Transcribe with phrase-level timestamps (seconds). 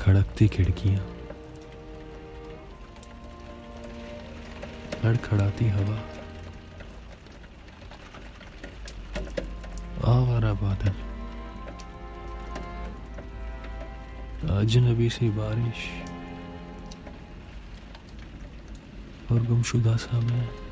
[0.00, 1.06] खड़कती खिड़कियाँ।
[5.04, 5.98] लड़खड़ाती हवा।
[10.12, 11.12] आवारा बादल।
[14.48, 16.02] अजनबी सी बारिश।
[19.32, 20.71] और गुमशुदा सा मैं।